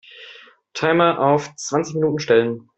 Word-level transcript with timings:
Timer 0.73 1.19
auf 1.19 1.55
zwanzig 1.57 1.93
Minuten 1.93 2.17
stellen. 2.17 2.69